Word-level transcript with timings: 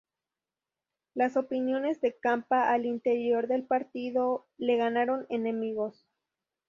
Las 1.13 1.37
opiniones 1.37 2.01
de 2.01 2.17
Campa 2.19 2.71
al 2.71 2.87
interior 2.87 3.45
del 3.47 3.67
partido 3.67 4.47
le 4.57 4.75
ganaron 4.75 5.27
enemigos. 5.29 6.07